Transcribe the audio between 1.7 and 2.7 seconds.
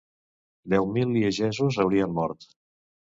haurien mort.